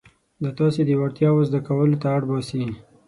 دا 0.41 0.49
تاسې 0.59 0.81
د 0.85 0.89
وړتیاوو 1.01 1.47
زده 1.49 1.59
کولو 1.67 1.95
ته 2.01 2.07
اړ 2.15 2.21
باسي. 2.29 2.63